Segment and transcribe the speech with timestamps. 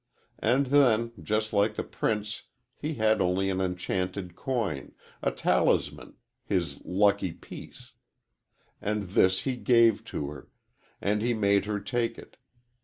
[0.39, 6.83] And then, just like the prince, he had only an enchanted coin a talisman his
[6.83, 7.91] lucky piece.
[8.81, 10.49] And this he gave to her,
[11.01, 12.37] and he made her take it.